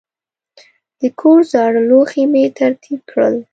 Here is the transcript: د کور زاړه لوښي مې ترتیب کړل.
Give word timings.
د 0.99 1.01
کور 1.19 1.39
زاړه 1.51 1.81
لوښي 1.89 2.23
مې 2.31 2.43
ترتیب 2.59 2.99
کړل. 3.11 3.35